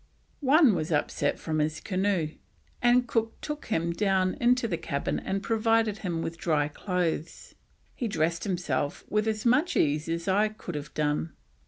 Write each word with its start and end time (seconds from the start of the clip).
One 0.39 0.73
was 0.73 0.91
upset 0.91 1.37
from 1.37 1.59
his 1.59 1.79
canoe, 1.79 2.31
and 2.81 3.07
Cook 3.07 3.39
took 3.39 3.67
him 3.67 3.91
down 3.93 4.33
into 4.41 4.67
the 4.67 4.75
cabin 4.79 5.19
and 5.19 5.43
provided 5.43 5.99
him 5.99 6.23
with 6.23 6.39
dry 6.39 6.69
clothes; 6.69 7.53
"he 7.93 8.07
dressed 8.07 8.43
himself 8.43 9.03
with 9.09 9.27
as 9.27 9.45
much 9.45 9.77
ease 9.77 10.09
as 10.09 10.27
I 10.27 10.47
could 10.49 10.73
have 10.73 10.91
done." 10.95 11.33